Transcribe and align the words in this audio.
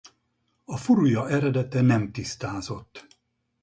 A 0.65 0.77
furulya 0.77 1.27
eredete 1.29 1.81
nem 1.81 2.11
tisztázott. 2.11 3.07